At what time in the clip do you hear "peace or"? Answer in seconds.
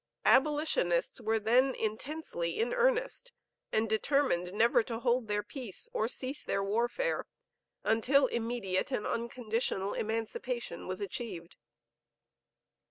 5.43-6.07